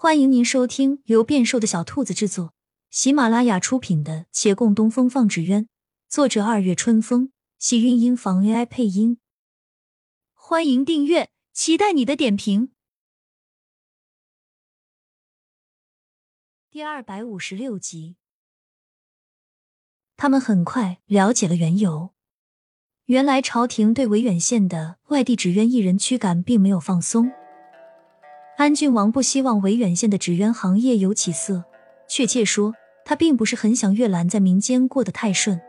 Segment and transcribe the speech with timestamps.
[0.00, 2.54] 欢迎您收听由变瘦的小兔子制作、
[2.88, 5.64] 喜马拉雅出品的《且共东风放纸鸢》，
[6.08, 9.18] 作者二月春风，喜韵音房 AI 配音。
[10.34, 12.70] 欢迎订阅，期待你的点评。
[16.70, 18.14] 第二百五十六集，
[20.16, 22.14] 他们很快了解了缘由。
[23.06, 27.32] 原来朝廷对维远县的外地纸鸢艺人驱赶并没有放松。
[28.58, 31.62] 安郡王不希望维远县的纸鸢行业有起色，
[32.08, 32.74] 确切说，
[33.04, 35.60] 他并不是很想月兰在民间过得太顺。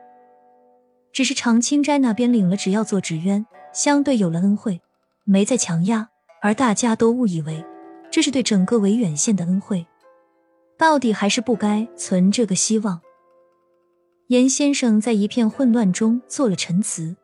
[1.13, 4.81] 只是长青斋那边领了只要做纸鸢，相对有了恩惠，
[5.23, 6.09] 没再强压，
[6.41, 7.63] 而大家都误以为
[8.09, 9.85] 这是对整个维远县的恩惠，
[10.75, 13.01] 到底还是不该存这个希望。
[14.29, 17.15] 严先生在一片混乱中做了陈词：“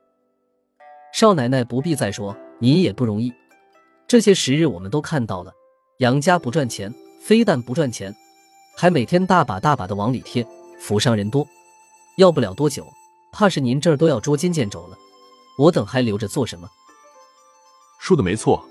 [1.12, 3.34] 少奶奶不必再说，你也不容易。”
[4.08, 5.52] 这些时日我们都看到了，
[5.98, 8.16] 杨家不赚钱，非但不赚钱，
[8.78, 10.46] 还每天大把大把的往里贴。
[10.80, 11.48] 府上人多，
[12.18, 12.86] 要不了多久，
[13.32, 14.98] 怕是您这儿都要捉襟见肘了。
[15.58, 16.70] 我等还留着做什么？
[18.00, 18.64] 说的没错，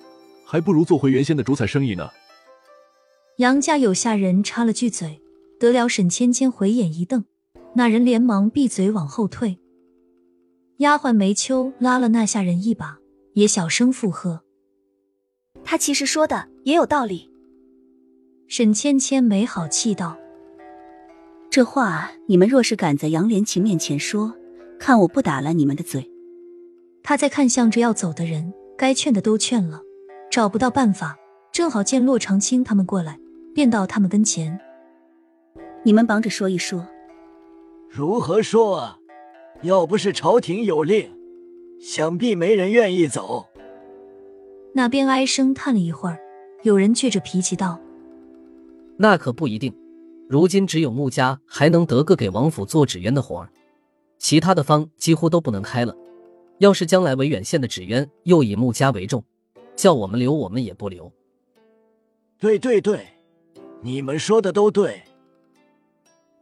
[0.47, 2.09] 还不如做回原先的主宰生意呢。
[3.39, 5.21] 杨家有下人插了句嘴，
[5.59, 7.25] 得了沈芊芊回眼一瞪，
[7.75, 9.59] 那人连忙闭嘴往后退。
[10.77, 12.99] 丫鬟梅秋拉了那下人一把，
[13.33, 14.44] 也小声附和。
[15.65, 17.31] 他其实说的也有道理。
[18.47, 20.17] 沈芊芊没好气道
[21.51, 24.35] ：“这话你们若是敢在杨连琴面前说，
[24.79, 26.11] 看我不打了你们的嘴。”
[27.03, 29.81] 他在看向着要走的人，该劝的都劝了，
[30.31, 31.17] 找不到办法，
[31.53, 33.19] 正好见骆长青他们过来，
[33.55, 34.61] 便到他们跟前
[35.85, 36.87] ：“你们帮着说一说，
[37.89, 38.99] 如何说啊？
[39.63, 41.11] 要不是朝廷有令，
[41.81, 43.47] 想必没人愿意走。”
[44.77, 46.19] 那边唉声叹了一会儿，
[46.65, 47.79] 有人倔着脾气道
[48.99, 49.73] ：“那可不一定，
[50.29, 53.49] 如今只有穆家还能得个给王府做纸鸢的活儿，
[54.19, 55.97] 其他的方几乎都不能开了。
[56.59, 59.23] 要是将来维远县的纸鸢又以穆家为重，
[59.77, 61.13] 叫我们留，我们也不留。”
[62.41, 63.07] 对对对，
[63.81, 65.03] 你们说的都对。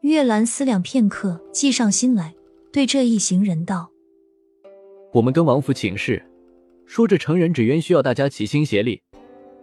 [0.01, 2.35] 月兰思量片刻，计上心来，
[2.73, 3.91] 对这一行人道
[5.13, 6.25] ：“我们跟王府请示。”
[6.93, 9.03] 说这成人纸鸢需要大家齐心协力，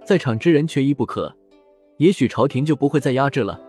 [0.04, 1.38] 在场之人缺一不可，
[1.98, 3.62] 也许朝廷就不会再压制了。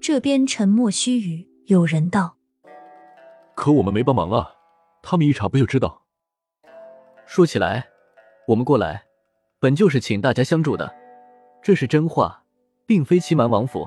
[0.00, 2.34] 这边沉默须臾，有人道
[3.54, 4.54] ：“可我们没帮忙啊，
[5.04, 6.02] 他们一查不就知道？”
[7.26, 7.86] 说起来，
[8.48, 9.04] 我们过来
[9.60, 10.92] 本就是请大家相助的，
[11.62, 12.42] 这是真话，
[12.86, 13.86] 并非欺瞒王府。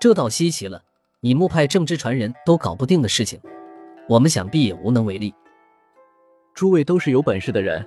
[0.00, 0.82] 这倒稀奇了，
[1.20, 3.40] 你木派正之传人都搞不定的事情，
[4.08, 5.32] 我们想必也无能为力。
[6.54, 7.86] 诸位都是有本事的人，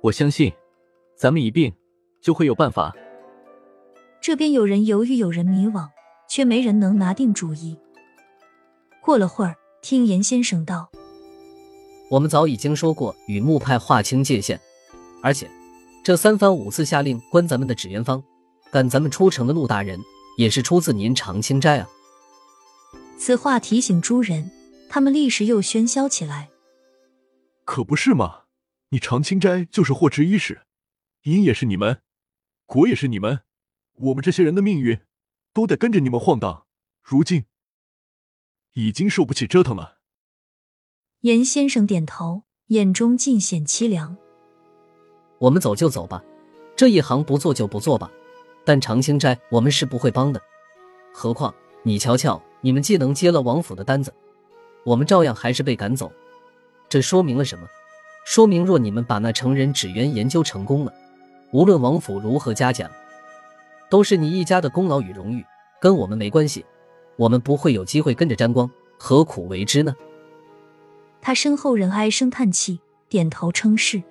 [0.00, 0.52] 我相信，
[1.16, 1.72] 咱们一并
[2.20, 2.94] 就会有办法。
[4.20, 5.88] 这边有人犹豫，有人迷惘，
[6.28, 7.76] 却没人能拿定主意。
[9.00, 10.90] 过了会儿，听严先生道
[12.10, 14.60] ：“我们早已经说过与木派划清界限，
[15.22, 15.50] 而且
[16.04, 18.22] 这三番五次下令关咱们的纸鸢坊，
[18.70, 19.98] 赶咱们出城的陆大人，
[20.38, 21.88] 也是出自您长青斋啊。”
[23.18, 24.50] 此话提醒诸人，
[24.88, 26.48] 他们立时又喧嚣起来。
[27.64, 28.44] 可不是吗？
[28.88, 30.62] 你长青斋就是祸之伊始，
[31.22, 32.02] 因也是你们，
[32.66, 33.40] 果也是你们，
[33.94, 35.00] 我们这些人的命运
[35.54, 36.66] 都得跟着你们晃荡。
[37.02, 37.46] 如今
[38.74, 39.98] 已经受不起折腾了。
[41.20, 44.16] 严先生点头，眼中尽显凄凉。
[45.38, 46.22] 我们走就走吧，
[46.76, 48.10] 这一行不做就不做吧。
[48.64, 50.40] 但长青斋我们是不会帮的。
[51.14, 54.14] 何况你瞧瞧，你们既能接了王府的单子，
[54.84, 56.12] 我们照样还是被赶走。
[56.92, 57.66] 这说明了什么？
[58.26, 60.92] 说明若你们把那成人纸鸢研究成功了，
[61.50, 62.90] 无论王府如何嘉奖，
[63.88, 65.42] 都是你一家的功劳与荣誉，
[65.80, 66.66] 跟我们没关系。
[67.16, 69.96] 我们不会有机会跟着沾光，何苦为之呢？
[71.22, 72.78] 他身后人唉声叹气，
[73.08, 74.02] 点头称是。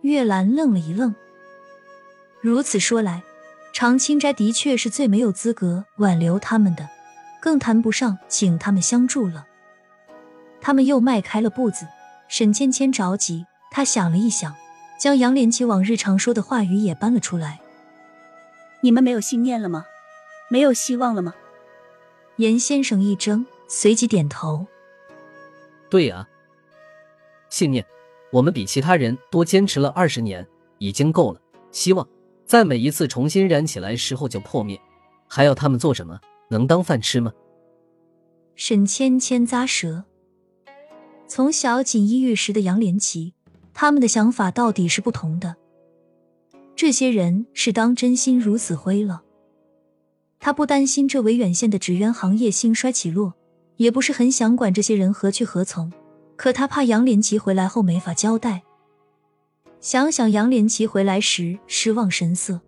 [0.00, 1.14] 月兰愣了一愣。
[2.40, 3.22] 如此说来，
[3.72, 6.88] 长青斋的确是最没有资格挽留他们的，
[7.40, 9.46] 更谈不上请他们相助了。
[10.62, 11.86] 他们又迈开了步子，
[12.28, 14.54] 沈芊芊着急，她想了一想，
[14.98, 17.60] 将杨连奇往日常说的话语也搬了出来。
[18.80, 19.84] 你们没有信念了吗？
[20.48, 21.34] 没有希望了吗？
[22.36, 24.66] 严先生一怔，随即点头
[25.90, 26.28] ：“对呀，
[27.50, 27.84] 信念，
[28.30, 30.46] 我们比其他人多坚持了二十年，
[30.78, 31.40] 已经够了。
[31.72, 32.08] 希望
[32.46, 34.80] 在每一次重新燃起来时候就破灭，
[35.26, 36.20] 还要他们做什么？
[36.48, 37.32] 能当饭吃吗？”
[38.54, 40.04] 沈芊芊咂舌。
[41.34, 43.32] 从小锦衣玉食的杨连奇，
[43.72, 45.56] 他们的想法到底是不同的。
[46.76, 49.22] 这些人是当真心如死灰了。
[50.38, 53.32] 他不担心这维远县的纸鸢行业兴衰起落，
[53.78, 55.90] 也不是很想管这些人何去何从，
[56.36, 58.62] 可他怕杨连奇回来后没法交代。
[59.80, 62.60] 想想杨连奇回来时失望神色，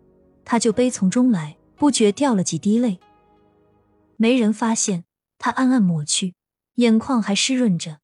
[0.42, 2.98] 他就悲从中来，不觉掉了几滴泪。
[4.16, 5.04] 没人发现，
[5.36, 6.32] 他暗暗抹去，
[6.76, 7.98] 眼眶还湿润着。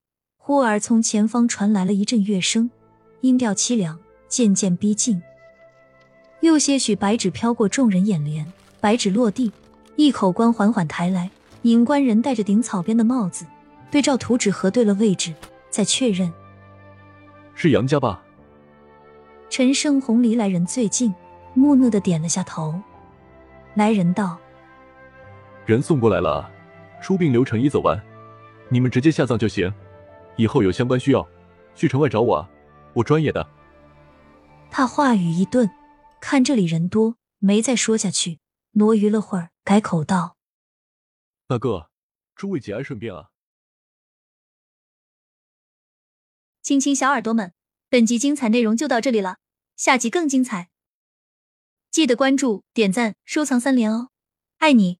[0.50, 2.68] 忽而从前方传来了一阵乐声，
[3.20, 5.22] 音调凄凉，渐渐逼近。
[6.40, 8.44] 又些许白纸飘过众人眼帘，
[8.80, 9.52] 白纸落地，
[9.94, 11.30] 一口棺缓缓抬来。
[11.62, 13.46] 引棺人戴着顶草编的帽子，
[13.92, 15.32] 对照图纸核对了位置，
[15.70, 16.28] 再确认
[17.54, 18.20] 是杨家吧？
[19.50, 21.14] 陈胜红离来人最近，
[21.54, 22.74] 木讷的点了下头。
[23.74, 24.36] 来人道
[25.64, 26.50] ：“人送过来了，
[27.00, 28.02] 出殡流程已走完，
[28.68, 29.72] 你们直接下葬就行。
[30.40, 31.28] 以后有相关需要，
[31.74, 32.48] 去城外找我啊，
[32.94, 33.46] 我专业的。”
[34.72, 35.70] 他话语一顿。
[36.22, 38.40] 看这里人多，没再说下去，
[38.72, 40.36] 挪余了会儿，改口道
[41.48, 41.88] ：“大哥，
[42.34, 43.30] 诸位节哀顺变啊！”
[46.60, 47.54] 亲亲小耳朵们，
[47.88, 49.38] 本集精彩内容就到这里了，
[49.76, 50.68] 下集更精彩，
[51.90, 54.10] 记得关注、点赞、收藏三连哦，
[54.58, 54.98] 爱你！